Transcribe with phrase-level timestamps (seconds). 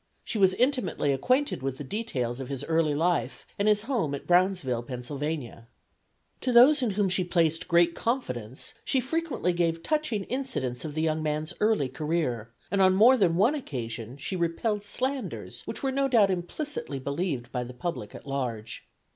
[0.23, 4.25] She was intimately acquainted with the details of his early life and his home at
[4.25, 4.95] Brownsville, Pa.
[4.95, 11.03] To those in whom she placed great confidence she frequently gave touching incidents of the
[11.03, 15.91] young man's early career, and on more than one occasion she repelled slanders which were
[15.91, 18.89] no doubt implicitly believed by the public at large.